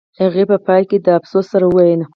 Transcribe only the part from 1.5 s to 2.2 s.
سره وویل